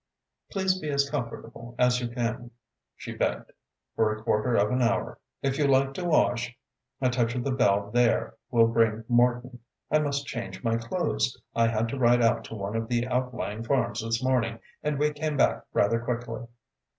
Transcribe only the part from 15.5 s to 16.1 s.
rather